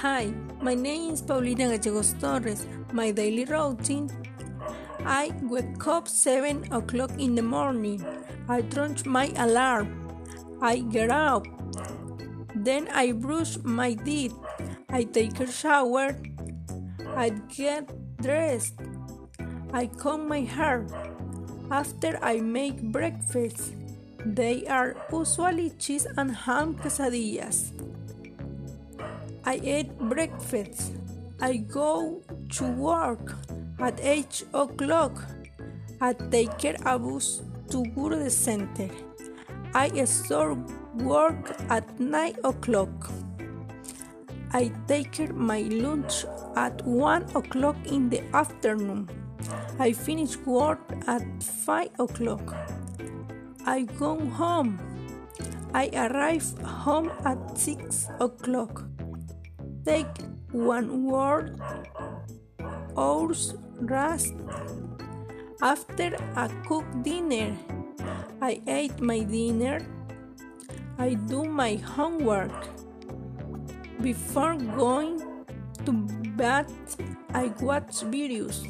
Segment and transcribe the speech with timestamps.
[0.00, 2.66] Hi, my name is Paulina Gallegos Torres.
[2.90, 4.08] My daily routine
[5.04, 8.02] I wake up 7 o'clock in the morning.
[8.48, 10.08] I turn my alarm.
[10.62, 11.46] I get up.
[12.54, 14.32] Then I brush my teeth.
[14.88, 16.16] I take a shower.
[17.14, 18.80] I get dressed.
[19.74, 20.86] I comb my hair.
[21.70, 23.74] After I make breakfast,
[24.24, 27.76] they are usually cheese and ham quesadillas.
[29.44, 30.92] I eat breakfast.
[31.40, 33.36] I go to work
[33.78, 35.24] at 8 o'clock.
[36.00, 38.90] I take a bus to the center.
[39.72, 40.58] I start
[40.96, 43.10] work at 9 o'clock.
[44.52, 46.26] I take my lunch
[46.56, 49.08] at 1 o'clock in the afternoon.
[49.78, 52.54] I finish work at 5 o'clock.
[53.64, 54.78] I go home.
[55.72, 58.84] I arrive home at 6 o'clock
[59.84, 60.10] take
[60.52, 61.60] one word
[62.96, 64.34] hours rest.
[65.62, 67.56] After a cook dinner
[68.42, 69.80] i ate my dinner.
[70.98, 72.52] I do my homework.
[74.02, 75.20] Before going
[75.84, 75.92] to
[76.36, 76.66] bed
[77.34, 78.64] i watch videos